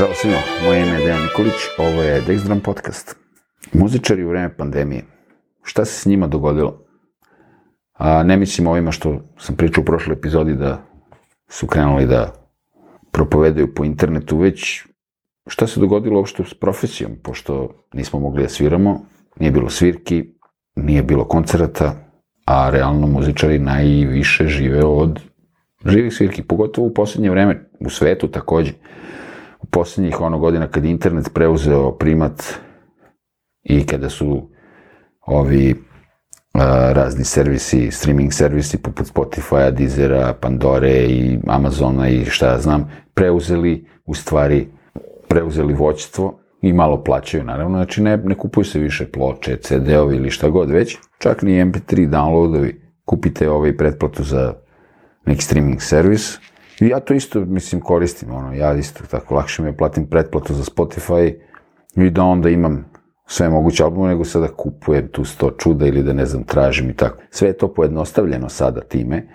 svima, 0.00 0.36
moje 0.64 0.80
ime 0.80 0.98
je 0.98 1.04
Dejan 1.04 1.22
Nikolić, 1.22 1.54
ovo 1.78 2.02
je 2.02 2.22
Dexdram 2.22 2.60
podcast. 2.60 3.16
Muzičari 3.72 4.24
u 4.24 4.28
vreme 4.28 4.56
pandemije, 4.56 5.04
šta 5.62 5.84
se 5.84 6.00
s 6.00 6.06
njima 6.06 6.26
dogodilo? 6.26 6.84
A 7.92 8.22
ne 8.22 8.36
mislim 8.36 8.66
ovima 8.66 8.92
što 8.92 9.20
sam 9.38 9.56
pričao 9.56 9.82
u 9.82 9.84
prošloj 9.84 10.14
epizodi 10.14 10.54
da 10.54 10.82
su 11.48 11.66
krenuli 11.66 12.06
da 12.06 12.32
propovedaju 13.12 13.74
po 13.74 13.84
internetu, 13.84 14.38
već 14.38 14.86
šta 15.46 15.66
se 15.66 15.80
dogodilo 15.80 16.18
uopšte 16.18 16.44
s 16.44 16.54
profesijom, 16.54 17.12
pošto 17.22 17.68
nismo 17.92 18.20
mogli 18.20 18.42
da 18.42 18.48
sviramo, 18.48 19.06
nije 19.38 19.52
bilo 19.52 19.70
svirki, 19.70 20.24
nije 20.76 21.02
bilo 21.02 21.24
koncerata, 21.24 21.94
a 22.44 22.70
realno 22.70 23.06
muzičari 23.06 23.58
najviše 23.58 24.46
žive 24.46 24.84
od 24.84 25.20
živih 25.86 26.14
svirki, 26.14 26.42
pogotovo 26.42 26.86
u 26.86 26.94
poslednje 26.94 27.30
vreme, 27.30 27.70
u 27.80 27.90
svetu 27.90 28.28
takođe. 28.28 28.72
U 29.62 29.66
poslednjih 29.66 30.20
ono 30.20 30.38
godina 30.38 30.66
kad 30.66 30.84
internet 30.84 31.30
preuzeo 31.34 31.92
primat 31.92 32.42
i 33.62 33.86
kada 33.86 34.08
su 34.08 34.50
ovi 35.26 35.74
a, 36.52 36.92
razni 36.92 37.24
servisi, 37.24 37.90
streaming 37.90 38.32
servisi 38.32 38.82
poput 38.82 39.06
Spotify, 39.14 39.70
Deezera, 39.70 40.34
Pandore 40.40 41.04
i 41.04 41.38
Amazona 41.46 42.08
i 42.08 42.24
šta 42.24 42.46
ja 42.46 42.58
znam, 42.58 42.90
preuzeli 43.14 43.86
u 44.04 44.14
stvari 44.14 44.68
preuzeli 45.28 45.74
voćstvo 45.74 46.40
i 46.62 46.72
malo 46.72 47.04
plaćaju, 47.04 47.44
naravno, 47.44 47.78
znači 47.78 48.02
ne, 48.02 48.16
ne 48.16 48.34
kupuju 48.34 48.64
se 48.64 48.78
više 48.78 49.06
ploče, 49.06 49.56
CD-ovi 49.56 50.16
ili 50.16 50.30
šta 50.30 50.48
god 50.48 50.70
već, 50.70 50.98
čak 51.18 51.42
ni 51.42 51.64
MP3 51.64 52.08
downloadovi, 52.08 52.74
kupite 53.04 53.50
ovaj 53.50 53.76
pretplatu 53.76 54.22
za 54.22 54.54
neki 55.26 55.44
streaming 55.44 55.82
servis. 55.82 56.38
Ja 56.80 57.00
to 57.00 57.14
isto, 57.14 57.40
mislim, 57.40 57.80
koristim, 57.80 58.30
ono, 58.30 58.54
ja 58.54 58.74
isto 58.74 59.04
tako, 59.10 59.34
lakše 59.34 59.62
mi 59.62 59.68
je 59.68 59.76
platim 59.76 60.06
pretplatu 60.06 60.54
za 60.54 60.62
Spotify 60.62 61.34
i 61.96 62.10
da 62.10 62.22
onda 62.22 62.48
imam 62.48 62.90
sve 63.26 63.48
moguće 63.48 63.84
albume, 63.84 64.08
nego 64.08 64.24
sada 64.24 64.48
kupujem 64.48 65.08
tu 65.08 65.24
sto 65.24 65.50
čuda 65.50 65.86
ili 65.86 66.02
da 66.02 66.12
ne 66.12 66.26
znam, 66.26 66.44
tražim 66.44 66.90
i 66.90 66.96
tako. 66.96 67.16
Sve 67.30 67.48
je 67.48 67.56
to 67.56 67.74
pojednostavljeno 67.74 68.48
sada 68.48 68.80
time. 68.80 69.28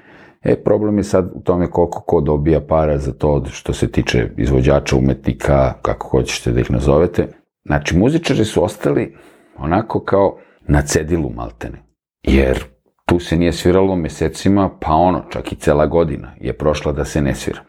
E, 0.44 0.64
problem 0.64 0.98
je 0.98 1.04
sad 1.04 1.32
u 1.34 1.42
tome 1.42 1.72
koliko 1.72 2.02
ko 2.02 2.22
dobija 2.22 2.62
para 2.62 2.98
za 2.98 3.14
to 3.14 3.46
što 3.46 3.74
se 3.74 3.92
tiče 3.92 4.30
izvođača, 4.38 4.96
umetnika, 4.96 5.74
kako 5.82 6.08
hoćete 6.08 6.52
da 6.52 6.60
ih 6.60 6.72
nazovete. 6.72 7.28
Znači, 7.66 7.98
muzičari 7.98 8.46
su 8.46 8.64
ostali 8.64 9.16
onako 9.58 10.00
kao 10.00 10.38
na 10.68 10.82
cedilu 10.82 11.30
maltene. 11.30 11.84
Jer 12.24 12.64
tu 13.06 13.20
se 13.20 13.38
nije 13.38 13.52
sviralo 13.52 13.96
mesecima, 13.96 14.70
pa 14.80 14.94
ono, 14.94 15.24
čak 15.30 15.52
i 15.52 15.56
cela 15.56 15.86
godina 15.86 16.32
je 16.42 16.54
prošla 16.54 16.92
da 16.92 17.06
se 17.06 17.22
ne 17.22 17.36
svira. 17.36 17.62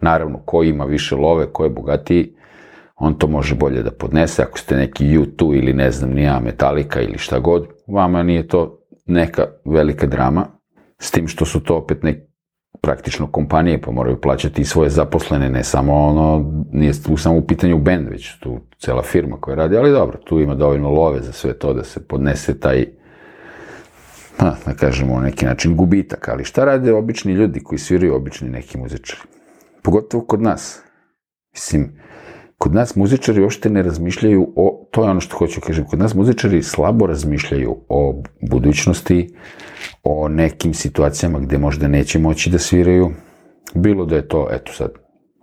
Naravno, 0.00 0.38
ko 0.44 0.62
ima 0.62 0.84
više 0.84 1.16
love, 1.16 1.52
ko 1.52 1.64
je 1.64 1.70
bogatiji, 1.70 2.34
on 2.96 3.14
to 3.14 3.26
može 3.26 3.54
bolje 3.54 3.82
da 3.82 3.90
podnese. 3.90 4.42
Ako 4.42 4.58
ste 4.58 4.76
neki 4.76 5.04
U2 5.04 5.58
ili 5.58 5.72
ne 5.72 5.90
znam, 5.90 6.10
nija 6.10 6.40
Metallica 6.40 7.00
ili 7.00 7.18
šta 7.18 7.38
god, 7.38 7.66
vama 7.86 8.22
nije 8.22 8.48
to 8.48 8.78
neka 9.06 9.46
velika 9.64 10.06
drama, 10.06 10.46
s 10.98 11.10
tim 11.10 11.28
što 11.28 11.44
su 11.44 11.60
to 11.60 11.76
opet 11.76 12.02
nek, 12.02 12.18
praktično 12.80 13.26
kompanije, 13.26 13.80
pa 13.80 13.90
moraju 13.90 14.20
plaćati 14.20 14.62
i 14.62 14.64
svoje 14.64 14.90
zaposlene, 14.90 15.50
ne 15.50 15.64
samo 15.64 15.94
ono, 15.94 16.52
nije 16.72 17.02
tu 17.02 17.16
samo 17.16 17.36
u 17.36 17.46
pitanju 17.46 17.78
band, 17.78 18.08
već 18.08 18.38
tu 18.38 18.60
cela 18.78 19.02
firma 19.02 19.36
koja 19.40 19.54
radi, 19.54 19.76
ali 19.76 19.90
dobro, 19.90 20.18
tu 20.18 20.40
ima 20.40 20.54
dovoljno 20.54 20.90
love 20.90 21.20
za 21.20 21.32
sve 21.32 21.58
to 21.58 21.72
da 21.72 21.84
se 21.84 22.08
podnese 22.08 22.60
taj, 22.60 22.86
pa, 24.38 24.56
da 24.66 24.74
kažemo, 24.74 25.20
neki 25.20 25.46
način 25.46 25.76
gubitak, 25.76 26.28
ali 26.28 26.44
šta 26.44 26.64
rade 26.64 26.92
obični 26.92 27.32
ljudi 27.32 27.60
koji 27.60 27.78
sviraju 27.78 28.14
obični 28.14 28.48
neki 28.48 28.78
muzičari? 28.78 29.22
Pogotovo 29.82 30.24
kod 30.24 30.42
nas. 30.42 30.82
Mislim, 31.52 31.92
kod 32.58 32.74
nas 32.74 32.96
muzičari 32.96 33.42
uopšte 33.42 33.70
ne 33.70 33.82
razmišljaju 33.82 34.52
o, 34.56 34.88
to 34.90 35.04
je 35.04 35.10
ono 35.10 35.20
što 35.20 35.36
hoću 35.36 35.60
kažem, 35.60 35.84
kod 35.84 35.98
nas 35.98 36.14
muzičari 36.14 36.62
slabo 36.62 37.06
razmišljaju 37.06 37.76
o 37.88 38.22
budućnosti, 38.50 39.34
o 40.02 40.28
nekim 40.28 40.74
situacijama 40.74 41.38
gde 41.38 41.58
možda 41.58 41.88
neće 41.88 42.18
moći 42.18 42.50
da 42.50 42.58
sviraju, 42.58 43.10
bilo 43.74 44.04
da 44.04 44.16
je 44.16 44.28
to, 44.28 44.48
eto 44.52 44.72
sad, 44.72 44.92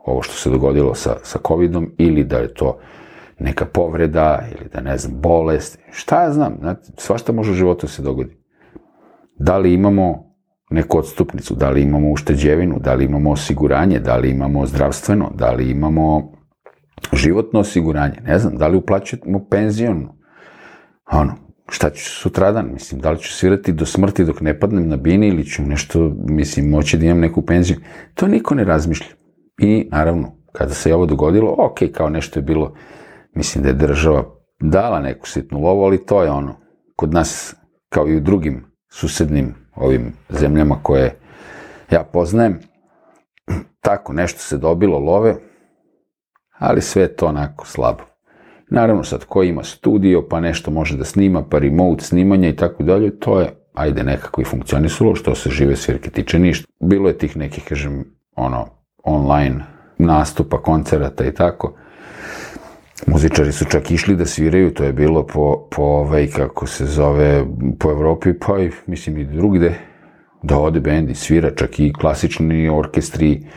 ovo 0.05 0.21
što 0.21 0.33
se 0.33 0.49
dogodilo 0.49 0.95
sa, 0.95 1.15
sa 1.23 1.39
covidom, 1.47 1.91
ili 1.97 2.23
da 2.23 2.37
je 2.37 2.53
to 2.53 2.79
neka 3.39 3.65
povreda, 3.65 4.43
ili 4.51 4.69
da 4.73 4.81
ne 4.81 4.97
znam, 4.97 5.21
bolest, 5.21 5.79
šta 5.91 6.23
ja 6.23 6.33
znam, 6.33 6.57
znate, 6.59 6.91
svašta 6.97 7.33
može 7.33 7.51
u 7.51 7.55
životu 7.55 7.87
da 7.87 7.91
se 7.91 8.01
dogodi. 8.01 8.44
Da 9.39 9.57
li 9.57 9.73
imamo 9.73 10.35
neku 10.69 10.97
odstupnicu, 10.97 11.55
da 11.55 11.69
li 11.69 11.81
imamo 11.81 12.11
ušteđevinu, 12.11 12.79
da 12.79 12.93
li 12.93 13.05
imamo 13.05 13.31
osiguranje, 13.31 13.99
da 13.99 14.15
li 14.15 14.29
imamo 14.29 14.65
zdravstveno, 14.65 15.31
da 15.35 15.51
li 15.51 15.71
imamo 15.71 16.31
životno 17.13 17.59
osiguranje, 17.59 18.21
ne 18.23 18.39
znam, 18.39 18.57
da 18.57 18.67
li 18.67 18.77
uplaćujemo 18.77 19.47
penzionu, 19.49 20.15
ono, 21.11 21.33
šta 21.69 21.89
ću 21.89 22.11
sutradan, 22.11 22.69
mislim, 22.73 23.01
da 23.01 23.11
li 23.11 23.19
ću 23.19 23.33
svirati 23.33 23.73
do 23.73 23.85
smrti 23.85 24.25
dok 24.25 24.41
ne 24.41 24.59
padnem 24.59 24.87
na 24.87 24.97
bini 24.97 25.27
ili 25.27 25.45
ću 25.45 25.61
nešto, 25.63 26.11
mislim, 26.29 26.69
moći 26.69 26.97
da 26.97 27.05
imam 27.05 27.19
neku 27.19 27.41
penziju, 27.41 27.77
to 28.13 28.27
niko 28.27 28.55
ne 28.55 28.63
razmišlja. 28.63 29.15
I, 29.57 29.87
naravno, 29.91 30.31
kada 30.51 30.73
se 30.73 30.89
je 30.89 30.95
ovo 30.95 31.05
dogodilo, 31.05 31.55
ok, 31.57 31.79
kao 31.93 32.09
nešto 32.09 32.39
je 32.39 32.43
bilo, 32.43 32.73
mislim 33.35 33.63
da 33.63 33.69
je 33.69 33.73
država 33.73 34.23
dala 34.61 34.99
neku 34.99 35.27
sitnu 35.27 35.59
lovu, 35.59 35.83
ali 35.83 36.05
to 36.05 36.23
je 36.23 36.31
ono, 36.31 36.55
kod 36.95 37.13
nas, 37.13 37.55
kao 37.89 38.07
i 38.07 38.15
u 38.15 38.19
drugim 38.19 38.74
susednim 38.95 39.55
ovim 39.75 40.13
zemljama 40.29 40.75
koje 40.83 41.15
ja 41.91 42.03
poznajem, 42.03 42.59
tako 43.81 44.13
nešto 44.13 44.39
se 44.39 44.57
dobilo 44.57 44.99
love, 44.99 45.35
ali 46.57 46.81
sve 46.81 47.07
to 47.07 47.27
onako 47.27 47.67
slabo. 47.67 48.03
Naravno 48.69 49.03
sad 49.03 49.25
ko 49.25 49.43
ima 49.43 49.63
studio 49.63 50.27
pa 50.29 50.39
nešto 50.39 50.71
može 50.71 50.97
da 50.97 51.03
snima, 51.03 51.43
pa 51.49 51.59
remote 51.59 52.03
snimanje 52.03 52.49
i 52.49 52.55
tako 52.55 52.83
dalje, 52.83 53.19
to 53.19 53.39
je 53.39 53.49
ajde 53.73 54.03
nekako 54.03 54.41
i 54.41 54.45
funkcionisalo, 54.45 55.15
što 55.15 55.35
se 55.35 55.49
žive 55.49 55.75
svirke 55.75 56.09
tiče 56.09 56.39
ništa. 56.39 56.67
Bilo 56.79 57.07
je 57.07 57.17
tih 57.17 57.37
nekih, 57.37 57.63
kažem, 57.63 58.03
ono, 58.35 58.67
online 59.03 59.63
nastupa, 59.97 60.61
koncerata 60.61 61.25
i 61.25 61.33
tako. 61.33 61.77
Muzičari 63.07 63.51
su 63.51 63.65
čak 63.65 63.91
išli 63.91 64.15
da 64.15 64.25
sviraju, 64.25 64.73
to 64.73 64.83
je 64.83 64.93
bilo 64.93 65.25
po, 65.27 65.67
po 65.71 65.81
ovaj, 65.81 66.27
kako 66.27 66.67
se 66.67 66.85
zove, 66.85 67.45
po 67.79 67.91
Evropi, 67.91 68.33
pa 68.39 68.59
i, 68.61 68.71
mislim, 68.87 69.17
i 69.17 69.25
drugde, 69.25 69.73
da 70.43 70.57
ode 70.57 70.79
bendi, 70.79 71.15
svira, 71.15 71.51
čak 71.55 71.79
i 71.79 71.93
klasični 71.93 72.69
orkestri, 72.69 73.47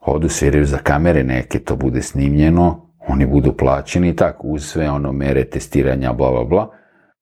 odu 0.00 0.28
sviraju 0.28 0.64
za 0.64 0.78
kamere 0.78 1.24
neke, 1.24 1.58
to 1.58 1.76
bude 1.76 2.02
snimljeno, 2.02 2.88
oni 3.08 3.26
budu 3.26 3.52
plaćeni 3.52 4.08
i 4.08 4.16
tako, 4.16 4.46
uz 4.46 4.64
sve 4.64 4.90
ono 4.90 5.12
mere 5.12 5.44
testiranja, 5.44 6.12
bla, 6.12 6.30
bla, 6.30 6.44
bla. 6.44 6.70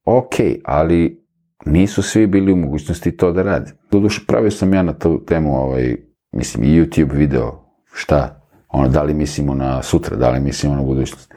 Ok, 0.04 0.34
ali 0.64 1.26
nisu 1.66 2.02
svi 2.02 2.26
bili 2.26 2.52
u 2.52 2.56
mogućnosti 2.56 3.16
to 3.16 3.32
da 3.32 3.42
rade. 3.42 3.72
Doduše, 3.90 4.20
pravio 4.26 4.50
sam 4.50 4.74
ja 4.74 4.82
na 4.82 4.98
tu 4.98 5.24
temu, 5.24 5.56
ovaj, 5.56 5.96
mislim, 6.32 6.64
i 6.64 6.80
YouTube 6.80 7.12
video, 7.12 7.76
šta, 7.92 8.45
ono, 8.68 8.88
da 8.88 9.02
li 9.02 9.14
mislimo 9.14 9.54
na 9.54 9.82
sutra, 9.82 10.16
da 10.16 10.30
li 10.30 10.40
mislimo 10.40 10.74
na 10.74 10.82
budućnost. 10.82 11.34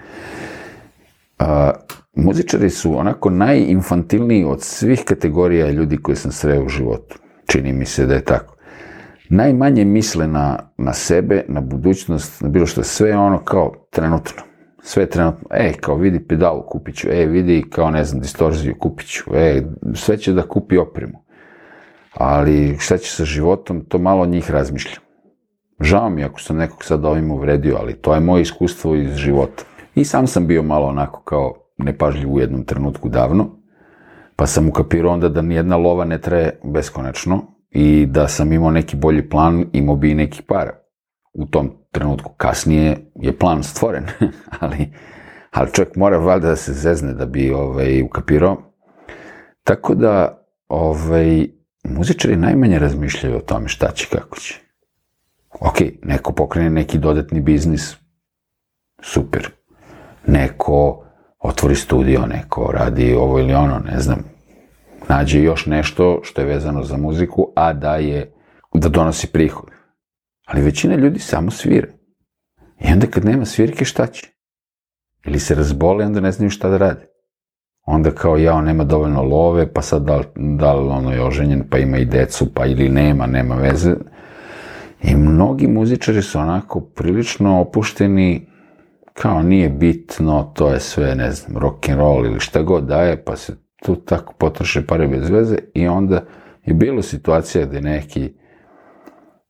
A, 1.40 1.72
muzičari 2.16 2.70
su 2.70 3.00
onako 3.00 3.30
najinfantilniji 3.30 4.44
od 4.44 4.62
svih 4.62 5.04
kategorija 5.06 5.72
ljudi 5.72 5.98
koje 5.98 6.16
sam 6.16 6.32
sreo 6.32 6.64
u 6.66 6.70
životu. 6.70 7.20
Čini 7.46 7.74
mi 7.74 7.86
se 7.86 8.06
da 8.06 8.14
je 8.14 8.24
tako 8.24 8.60
najmanje 9.30 9.86
misle 9.86 10.28
na, 10.28 10.60
na 10.78 10.94
sebe, 10.94 11.46
na 11.48 11.62
budućnost, 11.62 12.42
na 12.42 12.50
bilo 12.50 12.66
što, 12.66 12.84
sve 12.84 13.18
ono 13.18 13.44
kao 13.44 13.74
trenutno. 13.90 14.44
Sve 14.84 15.10
trenutno, 15.10 15.48
e, 15.52 15.74
kao 15.74 15.96
vidi 15.96 16.28
pedalu 16.28 16.64
kupit 16.68 16.96
ću, 16.96 17.08
e, 17.12 17.26
vidi 17.26 17.66
kao, 17.70 17.92
ne 17.92 18.04
znam, 18.04 18.22
distorziju 18.22 18.76
kupit 18.80 19.08
ću, 19.08 19.24
e, 19.36 19.64
sve 19.96 20.18
će 20.18 20.34
da 20.34 20.48
kupi 20.48 20.78
opremu. 20.78 21.24
Ali 22.14 22.78
šta 22.80 22.98
će 22.98 23.12
sa 23.12 23.26
životom, 23.26 23.86
to 23.86 23.98
malo 23.98 24.26
njih 24.26 24.52
razmišlja. 24.52 25.09
Žao 25.80 26.10
mi 26.10 26.24
ako 26.24 26.42
sam 26.42 26.58
nekog 26.58 26.84
sad 26.84 27.06
ovim 27.06 27.32
uvredio, 27.32 27.78
ali 27.80 27.94
to 27.94 28.14
je 28.14 28.20
moje 28.20 28.42
iskustvo 28.42 28.96
iz 28.96 29.16
života. 29.16 29.64
I 29.96 30.06
sam 30.06 30.28
sam 30.28 30.48
bio 30.48 30.64
malo 30.64 30.88
onako 30.88 31.22
kao 31.22 31.54
nepažljiv 31.78 32.34
u 32.34 32.40
jednom 32.40 32.64
trenutku 32.64 33.10
davno, 33.10 33.50
pa 34.36 34.48
sam 34.48 34.70
ukapirao 34.70 35.14
onda 35.14 35.30
da 35.30 35.42
nijedna 35.42 35.78
lova 35.78 36.06
ne 36.06 36.22
traje 36.22 36.60
beskonačno, 36.64 37.42
i 37.72 38.06
da 38.06 38.28
sam 38.28 38.54
imao 38.54 38.72
neki 38.72 38.96
bolji 38.96 39.30
plan, 39.30 39.66
imao 39.74 39.96
bi 39.96 40.12
i 40.12 40.16
neki 40.16 40.42
para. 40.42 40.72
U 41.34 41.46
tom 41.46 41.72
trenutku 41.92 42.34
kasnije 42.38 43.12
je 43.16 43.38
plan 43.38 43.64
stvoren, 43.64 44.06
ali, 44.60 44.94
ali 45.52 45.72
čovjek 45.72 45.96
mora 45.96 46.18
valjda 46.18 46.48
da 46.48 46.56
se 46.56 46.74
zezne 46.74 47.14
da 47.14 47.26
bi 47.26 47.52
ovaj, 47.52 48.02
ukapirao. 48.02 48.58
Tako 49.64 49.96
da 49.96 50.44
ovaj, 50.68 51.48
muzičari 51.84 52.36
najmanje 52.36 52.80
razmišljaju 52.80 53.38
o 53.38 53.42
tome 53.42 53.68
šta 53.68 53.92
će, 53.92 54.08
kako 54.12 54.38
će. 54.38 54.69
Ok, 55.60 55.76
neko 56.04 56.34
pokrene 56.34 56.70
neki 56.70 56.98
dodatni 56.98 57.42
biznis, 57.42 57.96
super. 59.02 59.50
Neko 60.28 61.06
otvori 61.40 61.76
studio, 61.76 62.26
neko 62.26 62.72
radi 62.72 63.14
ovo 63.14 63.40
ili 63.40 63.54
ono, 63.54 63.80
ne 63.80 64.00
znam, 64.00 64.24
nađe 65.10 65.42
još 65.42 65.66
nešto 65.66 66.20
što 66.24 66.42
je 66.42 66.48
vezano 66.48 66.84
za 66.84 66.98
muziku, 66.98 67.54
a 67.56 67.74
da 67.74 67.96
je, 67.96 68.34
da 68.74 68.90
donosi 68.90 69.28
prihod. 69.28 69.70
Ali 70.46 70.62
većina 70.62 70.96
ljudi 70.96 71.20
samo 71.20 71.52
svira. 71.52 71.88
I 72.80 72.92
onda 72.94 73.08
kad 73.08 73.26
nema 73.26 73.46
svirke, 73.46 73.86
šta 73.86 74.08
će? 74.08 74.28
Ili 75.26 75.40
se 75.40 75.56
razbole, 75.56 76.06
onda 76.06 76.20
ne 76.20 76.32
znaju 76.32 76.50
šta 76.50 76.70
da 76.70 76.78
rade. 76.78 77.08
Onda 77.86 78.12
kao 78.12 78.38
ja, 78.38 78.62
nema 78.62 78.84
dovoljno 78.84 79.22
love, 79.22 79.74
pa 79.74 79.82
sad 79.82 80.04
da, 80.04 80.22
da 80.36 80.74
li 80.74 80.90
ono 80.90 81.12
je 81.12 81.24
oženjen, 81.24 81.64
pa 81.70 81.78
ima 81.78 81.98
i 81.98 82.06
decu, 82.06 82.54
pa 82.54 82.66
ili 82.66 82.90
nema, 82.90 83.28
nema 83.28 83.56
veze. 83.56 83.96
I 85.04 85.16
mnogi 85.16 85.68
muzičari 85.68 86.22
su 86.22 86.40
onako 86.40 86.80
prilično 86.80 87.60
opušteni, 87.62 88.48
kao 89.14 89.42
nije 89.42 89.70
bitno, 89.70 90.52
to 90.56 90.70
je 90.70 90.80
sve, 90.80 91.16
ne 91.16 91.32
znam, 91.32 91.58
rock 91.58 91.90
and 91.90 92.00
roll 92.00 92.26
ili 92.26 92.40
šta 92.40 92.62
god 92.62 92.84
daje, 92.84 93.24
pa 93.24 93.36
se 93.36 93.56
tu 93.84 93.96
tako 93.96 94.34
potroše 94.34 94.86
pare 94.86 95.08
bez 95.08 95.30
veze 95.30 95.58
i 95.74 95.88
onda 95.88 96.24
je 96.66 96.74
bilo 96.74 97.02
situacija 97.02 97.66
gde 97.66 97.82
neki 97.82 98.34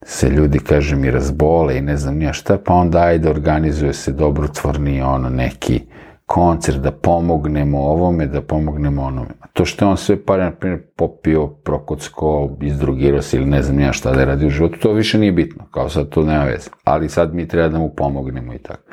se 0.05 0.29
ljudi, 0.29 0.59
kažem, 0.59 1.05
i 1.05 1.11
razbole 1.11 1.77
i 1.77 1.81
ne 1.81 1.97
znam 1.97 2.17
nija 2.17 2.33
šta, 2.33 2.57
pa 2.57 2.73
onda 2.73 2.99
ajde 2.99 3.29
organizuje 3.29 3.93
se 3.93 4.11
dobrotvorni 4.11 5.01
ono 5.01 5.29
neki 5.29 5.81
koncert 6.29 6.77
da 6.77 6.91
pomognemo 6.91 7.79
ovome, 7.79 8.27
da 8.27 8.41
pomognemo 8.41 9.01
onome. 9.01 9.29
To 9.53 9.65
što 9.65 9.85
je 9.85 9.89
on 9.89 9.97
sve 9.97 10.25
pare, 10.25 10.43
na 10.43 10.51
primjer, 10.51 10.81
popio, 10.95 11.47
prokocko, 11.47 12.49
izdrugirao 12.61 13.21
se 13.21 13.37
ili 13.37 13.45
ne 13.45 13.61
znam 13.61 13.77
nija 13.77 13.93
šta 13.93 14.11
da 14.11 14.21
je 14.21 14.47
u 14.47 14.49
životu, 14.49 14.79
to 14.79 14.93
više 14.93 15.19
nije 15.19 15.31
bitno, 15.31 15.65
kao 15.71 15.89
sad 15.89 16.09
to 16.09 16.23
nema 16.23 16.43
veze. 16.43 16.69
Ali 16.83 17.09
sad 17.09 17.33
mi 17.33 17.47
treba 17.47 17.67
da 17.67 17.79
mu 17.79 17.93
pomognemo 17.95 18.53
i 18.53 18.57
tako. 18.57 18.91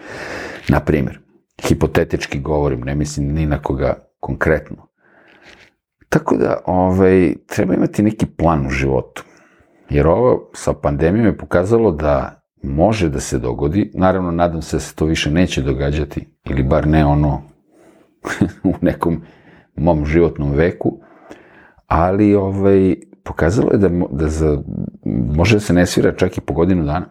Na 0.68 0.80
primjer, 0.80 1.20
hipotetički 1.62 2.40
govorim, 2.40 2.80
ne 2.80 2.94
mislim 2.94 3.32
ni 3.32 3.46
na 3.46 3.58
koga 3.62 3.94
konkretno. 4.20 4.88
Tako 6.08 6.36
da, 6.36 6.60
ovaj, 6.66 7.34
treba 7.46 7.74
imati 7.74 8.02
neki 8.02 8.26
plan 8.26 8.66
u 8.66 8.70
životu. 8.70 9.24
Jer 9.90 10.06
ovo 10.06 10.50
sa 10.54 10.72
pandemijom 10.72 11.26
je 11.26 11.38
pokazalo 11.38 11.92
da 11.92 12.35
može 12.62 13.08
da 13.08 13.20
se 13.20 13.38
dogodi, 13.38 13.91
naravno 13.94 14.31
nadam 14.31 14.62
se 14.62 14.76
da 14.76 14.81
se 14.81 14.94
to 14.94 15.05
više 15.05 15.31
neće 15.31 15.62
događati, 15.62 16.29
ili 16.44 16.62
bar 16.62 16.87
ne 16.87 17.05
ono 17.05 17.43
u 18.64 18.75
nekom 18.81 19.23
mom 19.76 20.06
životnom 20.06 20.53
veku, 20.53 20.99
ali 21.87 22.35
ovaj, 22.35 22.94
pokazalo 23.25 23.73
je 23.73 23.79
da, 23.79 23.88
da 24.11 24.29
za, 24.29 24.62
može 25.37 25.56
da 25.56 25.61
se 25.61 25.73
ne 25.73 25.87
svira 25.87 26.12
čak 26.12 26.38
i 26.38 26.41
po 26.41 26.55
godinu 26.55 26.85
dana. 26.85 27.06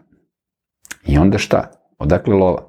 I 1.05 1.17
onda 1.17 1.37
šta? 1.37 1.71
Odakle 1.99 2.33
lova? 2.33 2.67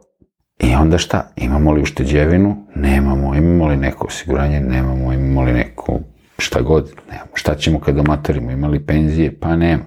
I 0.58 0.74
onda 0.74 0.98
šta? 0.98 1.32
Imamo 1.36 1.72
li 1.72 1.82
ušteđevinu? 1.82 2.66
Nemamo. 2.74 3.34
Imamo 3.34 3.66
li 3.66 3.76
neko 3.76 4.06
osiguranje? 4.06 4.60
Nemamo. 4.60 5.12
Imamo 5.12 5.42
li 5.42 5.52
neko 5.52 6.00
šta 6.38 6.60
god? 6.60 6.92
Nemamo. 7.10 7.30
Šta 7.34 7.54
ćemo 7.54 7.80
kada 7.80 8.02
materimo? 8.02 8.50
Imali 8.50 8.86
penzije? 8.86 9.40
Pa 9.40 9.56
nema. 9.56 9.84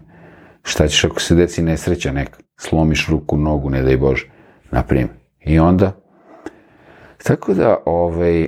Šta 0.63 0.87
ćeš 0.87 1.05
ako 1.05 1.21
se 1.21 1.35
deci 1.35 1.63
nesreća 1.63 2.11
neka? 2.11 2.39
Slomiš 2.59 3.07
ruku, 3.09 3.37
nogu, 3.37 3.69
ne 3.69 3.81
daj 3.81 3.97
Bože, 3.97 4.25
na 4.71 4.83
primjer. 4.83 5.09
I 5.45 5.59
onda, 5.59 5.91
tako 7.23 7.53
da, 7.53 7.77
ovaj, 7.85 8.47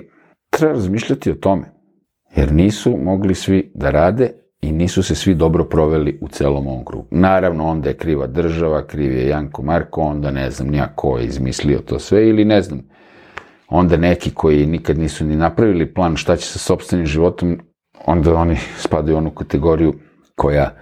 treba 0.50 0.74
razmišljati 0.74 1.32
o 1.32 1.36
tome. 1.36 1.64
Jer 2.36 2.54
nisu 2.54 2.98
mogli 2.98 3.36
svi 3.36 3.72
da 3.76 3.90
rade 3.90 4.32
i 4.62 4.72
nisu 4.72 5.04
se 5.04 5.16
svi 5.16 5.36
dobro 5.36 5.64
proveli 5.64 6.18
u 6.22 6.28
celom 6.28 6.68
ovom 6.68 6.86
krugu. 6.86 7.08
Naravno, 7.12 7.68
onda 7.68 7.90
je 7.90 7.98
kriva 7.98 8.28
država, 8.28 8.88
kriv 8.88 9.14
je 9.14 9.28
Janko 9.28 9.64
Marko, 9.64 10.02
onda 10.02 10.32
ne 10.32 10.52
znam 10.52 10.68
nija 10.68 10.88
ko 10.96 11.18
je 11.18 11.26
izmislio 11.26 11.80
to 11.80 12.00
sve 12.00 12.30
ili 12.30 12.46
ne 12.46 12.62
znam. 12.62 12.82
Onda 13.70 13.98
neki 13.98 14.32
koji 14.34 14.66
nikad 14.66 14.98
nisu 14.98 15.26
ni 15.26 15.36
napravili 15.36 15.94
plan 15.94 16.16
šta 16.16 16.36
će 16.36 16.48
sa 16.48 16.60
sobstvenim 16.60 17.06
životom, 17.06 17.60
onda 18.06 18.36
oni 18.36 18.58
spadaju 18.78 19.16
u 19.16 19.18
onu 19.18 19.32
kategoriju 19.32 19.94
koja 20.36 20.76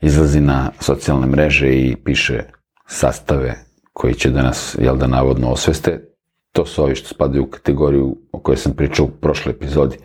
izlazi 0.00 0.40
na 0.40 0.70
socijalne 0.78 1.26
mreže 1.26 1.68
i 1.68 1.96
piše 2.04 2.42
sastave 2.90 3.54
koji 3.92 4.14
će 4.14 4.30
da 4.30 4.42
nas, 4.42 4.76
jel 4.80 4.96
da, 4.96 5.06
navodno 5.06 5.50
osveste. 5.50 6.06
To 6.52 6.66
su 6.66 6.82
ovi 6.82 6.94
što 6.94 7.08
spadaju 7.08 7.42
u 7.42 7.50
kategoriju 7.50 8.16
o 8.32 8.40
kojoj 8.40 8.56
sam 8.56 8.72
pričao 8.72 9.06
u 9.06 9.10
prošloj 9.10 9.52
epizodi. 9.52 9.96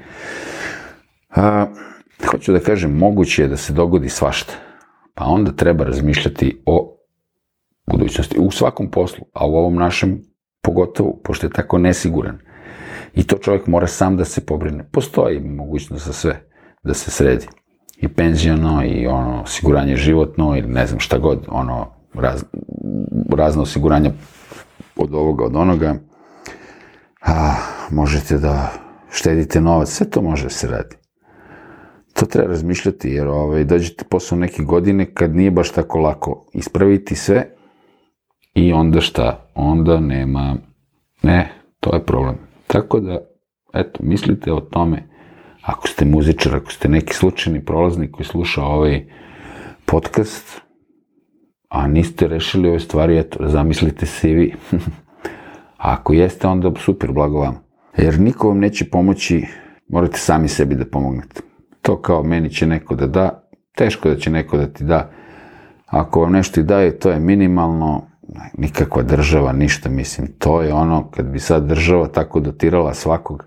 A, 1.35 1.65
hoću 2.31 2.53
da 2.53 2.59
kažem, 2.59 2.97
moguće 2.97 3.41
je 3.41 3.47
da 3.47 3.57
se 3.57 3.73
dogodi 3.73 4.09
svašta. 4.09 4.53
Pa 5.13 5.25
onda 5.25 5.51
treba 5.51 5.83
razmišljati 5.83 6.61
o 6.65 6.97
budućnosti 7.91 8.39
u 8.39 8.51
svakom 8.51 8.91
poslu, 8.91 9.25
a 9.33 9.47
u 9.47 9.55
ovom 9.55 9.75
našem 9.75 10.21
pogotovo, 10.61 11.19
pošto 11.23 11.45
je 11.47 11.51
tako 11.51 11.77
nesiguran. 11.77 12.39
I 13.13 13.23
to 13.23 13.37
čovjek 13.37 13.67
mora 13.67 13.87
sam 13.87 14.17
da 14.17 14.25
se 14.25 14.45
pobrine. 14.45 14.89
Postoji 14.91 15.39
mogućnost 15.39 16.05
za 16.05 16.13
sve 16.13 16.41
da 16.83 16.93
se 16.93 17.11
sredi. 17.11 17.47
I 17.97 18.07
penziono, 18.07 18.83
i 18.85 19.07
ono, 19.07 19.41
osiguranje 19.41 19.95
životno, 19.95 20.57
ili 20.57 20.67
ne 20.67 20.87
znam 20.87 20.99
šta 20.99 21.17
god, 21.17 21.45
ono, 21.47 21.94
raz, 22.17 22.44
razna 23.29 23.62
osiguranja 23.62 24.12
od 24.95 25.13
ovoga, 25.13 25.45
od 25.45 25.56
onoga. 25.56 25.95
A, 27.21 27.56
možete 27.91 28.38
da 28.38 28.71
štedite 29.12 29.62
novac, 29.62 29.89
sve 29.89 30.09
to 30.09 30.21
može 30.21 30.44
da 30.44 30.50
se 30.50 30.67
radi. 30.67 30.95
To 32.13 32.25
treba 32.25 32.47
razmišljati, 32.47 33.09
jer 33.09 33.27
ovaj, 33.27 33.63
dođete 33.63 34.06
posle 34.09 34.38
neke 34.38 34.63
godine 34.63 35.06
kad 35.13 35.35
nije 35.35 35.51
baš 35.51 35.71
tako 35.71 36.00
lako 36.00 36.45
ispraviti 36.53 37.15
sve 37.15 37.47
i 38.53 38.73
onda 38.73 39.01
šta? 39.01 39.50
Onda 39.56 40.00
nema, 40.00 40.56
ne, 41.23 41.51
to 41.79 41.95
je 41.95 42.06
problem. 42.06 42.38
Tako 42.68 43.00
da, 43.00 43.19
eto, 43.73 44.00
mislite 44.03 44.53
o 44.53 44.59
tome, 44.59 45.03
ako 45.61 45.88
ste 45.88 46.06
muzičar, 46.06 46.56
ako 46.56 46.71
ste 46.71 46.89
neki 46.89 47.13
slučajni 47.13 47.65
prolaznik 47.65 48.11
koji 48.11 48.25
sluša 48.25 48.63
ovaj 48.63 49.06
podcast, 49.85 50.61
a 51.75 51.88
niste 51.88 52.27
rešili 52.27 52.69
ove 52.69 52.80
stvari, 52.80 53.18
eto, 53.18 53.48
zamislite 53.48 54.06
se 54.06 54.31
i 54.31 54.33
vi. 54.33 54.54
a 55.77 55.94
ako 55.94 56.13
jeste, 56.13 56.48
onda 56.48 56.72
super, 56.80 57.12
blago 57.12 57.39
vam. 57.39 57.57
Jer 57.98 58.19
niko 58.19 58.48
vam 58.48 58.60
neće 58.60 58.89
pomoći, 58.89 59.45
morate 59.88 60.18
sami 60.18 60.48
sebi 60.48 60.75
da 60.75 60.86
pomognete. 60.86 61.42
To 61.81 62.01
kao 62.01 62.24
meni 62.24 62.50
će 62.50 62.68
neko 62.68 62.95
da 62.95 63.07
da, 63.07 63.50
teško 63.77 64.10
da 64.10 64.16
će 64.16 64.30
neko 64.30 64.57
da 64.57 64.68
ti 64.68 64.83
da. 64.83 65.12
Ako 65.86 66.21
vam 66.21 66.31
nešto 66.31 66.59
i 66.59 66.64
daje, 66.64 66.99
to 66.99 67.11
je 67.11 67.19
minimalno, 67.19 68.07
nikakva 68.57 69.04
država, 69.04 69.54
ništa, 69.54 69.90
mislim, 69.90 70.28
to 70.40 70.61
je 70.61 70.73
ono, 70.73 71.09
kad 71.11 71.26
bi 71.26 71.40
sad 71.40 71.68
država 71.68 72.07
tako 72.07 72.40
dotirala 72.40 72.94
svakog, 72.94 73.45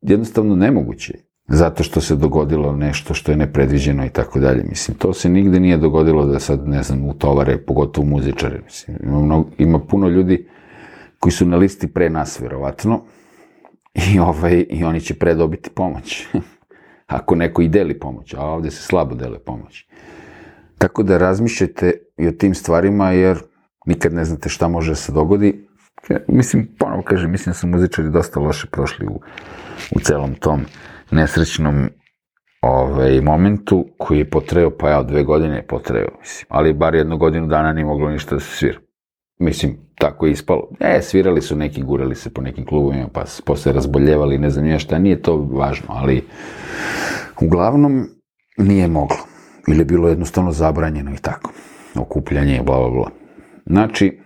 jednostavno 0.00 0.56
nemoguće 0.56 1.29
zato 1.50 1.82
što 1.82 2.00
se 2.00 2.16
dogodilo 2.16 2.76
nešto 2.76 3.14
što 3.14 3.32
je 3.32 3.36
nepredviđeno 3.36 4.06
i 4.06 4.08
tako 4.08 4.38
dalje. 4.40 4.64
Mislim, 4.68 4.96
to 4.96 5.12
se 5.12 5.28
nigde 5.28 5.60
nije 5.60 5.76
dogodilo 5.76 6.26
da 6.26 6.38
sad, 6.40 6.68
ne 6.68 6.82
znam, 6.82 7.04
utovare, 7.04 7.58
pogotovo 7.58 8.06
muzičare. 8.06 8.60
Mislim, 8.64 8.96
ima, 9.02 9.20
mnogo, 9.20 9.50
ima 9.58 9.78
puno 9.78 10.08
ljudi 10.08 10.48
koji 11.18 11.32
su 11.32 11.46
na 11.46 11.56
listi 11.56 11.92
pre 11.92 12.10
nas, 12.10 12.40
verovatno, 12.40 13.02
i, 13.94 14.18
ovaj, 14.18 14.66
i 14.70 14.84
oni 14.84 15.00
će 15.00 15.14
pre 15.14 15.34
dobiti 15.34 15.70
pomoć. 15.70 16.26
Ako 17.06 17.34
neko 17.34 17.62
i 17.62 17.68
deli 17.68 17.98
pomoć, 17.98 18.34
a 18.34 18.46
ovde 18.46 18.70
se 18.70 18.82
slabo 18.82 19.14
dele 19.14 19.38
pomoć. 19.38 19.86
Tako 20.78 21.02
da 21.02 21.18
razmišljajte 21.18 21.92
i 22.16 22.28
o 22.28 22.32
tim 22.32 22.54
stvarima, 22.54 23.10
jer 23.10 23.38
nikad 23.86 24.14
ne 24.14 24.24
znate 24.24 24.48
šta 24.48 24.68
može 24.68 24.90
da 24.90 24.96
se 24.96 25.12
dogodi. 25.12 25.66
Mislim, 26.28 26.68
ponovo 26.78 27.02
kažem, 27.02 27.30
mislim 27.30 27.50
da 27.50 27.58
su 27.58 27.66
muzičari 27.66 28.10
dosta 28.10 28.40
loše 28.40 28.66
prošli 28.66 29.06
u, 29.06 29.20
u 29.96 30.00
celom 30.00 30.34
tom 30.34 30.64
nesrećnom 31.10 31.88
ovaj, 32.62 33.20
momentu 33.20 33.86
koji 33.98 34.18
je 34.18 34.30
potreo, 34.30 34.70
pa 34.70 34.90
ja, 34.90 35.02
dve 35.02 35.22
godine 35.22 35.56
je 35.56 35.66
potreo, 35.66 36.08
mislim. 36.20 36.46
Ali 36.48 36.72
bar 36.72 36.94
jednu 36.94 37.18
godinu 37.18 37.46
dana 37.46 37.72
nije 37.72 37.84
moglo 37.84 38.10
ništa 38.10 38.34
da 38.34 38.40
se 38.40 38.56
svira. 38.56 38.78
Mislim, 39.38 39.76
tako 39.94 40.26
je 40.26 40.32
ispalo. 40.32 40.68
E, 40.80 41.02
svirali 41.02 41.42
su 41.42 41.56
neki, 41.56 41.82
gurali 41.82 42.14
se 42.14 42.34
po 42.34 42.42
nekim 42.42 42.66
klubovima, 42.66 43.08
pa 43.12 43.26
se 43.26 43.42
posle 43.42 43.72
razboljevali, 43.72 44.38
ne 44.38 44.50
znam 44.50 44.64
nije 44.64 44.78
šta, 44.78 44.98
nije 44.98 45.22
to 45.22 45.36
važno, 45.36 45.86
ali 45.88 46.24
uglavnom 47.40 48.08
nije 48.56 48.88
moglo. 48.88 49.18
Ili 49.68 49.78
je 49.78 49.84
bilo 49.84 50.08
jednostavno 50.08 50.52
zabranjeno 50.52 51.14
i 51.14 51.18
tako. 51.18 51.52
Okupljanje 51.94 52.62
bla, 52.66 52.78
bla, 52.78 52.90
bla. 52.90 53.10
Znači, 53.66 54.20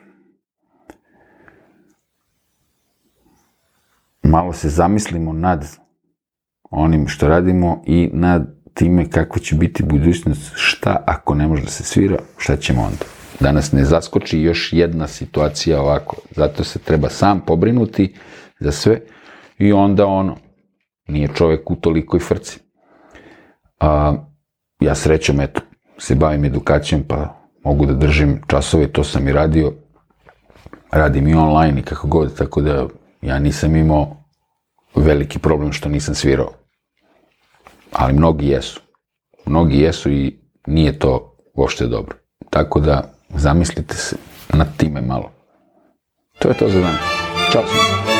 malo 4.23 4.53
se 4.53 4.69
zamislimo 4.69 5.33
nad 5.33 5.84
onim 6.75 7.09
što 7.09 7.28
radimo 7.28 7.83
i 7.87 8.11
nad 8.12 8.54
time 8.75 9.11
kako 9.11 9.38
će 9.38 9.54
biti 9.54 9.83
budućnost, 9.83 10.52
šta 10.54 11.02
ako 11.07 11.35
ne 11.35 11.49
može 11.49 11.62
da 11.62 11.71
se 11.71 11.83
svira, 11.83 12.19
šta 12.38 12.57
ćemo 12.57 12.83
onda. 12.83 13.04
Da 13.40 13.52
nas 13.52 13.73
ne 13.73 13.85
zaskoči 13.85 14.40
još 14.40 14.73
jedna 14.73 15.07
situacija 15.07 15.81
ovako. 15.81 16.16
Zato 16.37 16.64
se 16.64 16.78
treba 16.78 17.09
sam 17.09 17.40
pobrinuti 17.40 18.14
za 18.61 18.73
sve 18.73 19.00
i 19.59 19.73
onda 19.73 20.07
ono, 20.07 20.37
nije 21.09 21.28
čovek 21.35 21.71
u 21.71 21.76
tolikoj 21.76 22.21
frci. 22.21 22.59
A, 23.81 24.14
ja 24.81 24.95
srećom, 24.95 25.40
eto, 25.40 25.61
se 25.99 26.14
bavim 26.14 26.45
edukacijom, 26.45 27.02
pa 27.09 27.40
mogu 27.64 27.87
da 27.87 27.93
držim 27.93 28.40
časove, 28.47 28.87
to 28.87 29.04
sam 29.04 29.28
i 29.28 29.33
radio. 29.33 29.73
Radim 30.93 31.28
i 31.28 31.35
online 31.35 31.81
i 31.81 31.83
kako 31.83 32.09
god, 32.09 32.37
tako 32.37 32.61
da 32.61 32.87
ja 33.23 33.38
nisam 33.38 33.76
imao 33.76 34.16
veliki 34.97 35.38
problem 35.38 35.73
što 35.73 35.88
nisam 35.88 36.14
svirao 36.14 36.63
ali 37.94 38.12
mnogi 38.12 38.48
jesu. 38.48 38.80
Mnogi 39.46 39.80
jesu 39.80 40.10
i 40.10 40.36
nije 40.66 40.98
to 40.98 41.36
uopšte 41.54 41.86
dobro. 41.86 42.16
Tako 42.50 42.80
da 42.80 43.10
zamislite 43.28 43.94
se 43.94 44.16
nad 44.52 44.76
time 44.76 45.00
malo. 45.00 45.30
To 46.38 46.48
je 46.48 46.54
to 46.54 46.68
za 46.68 46.80
danas. 46.80 47.00
Ćao. 47.52 48.13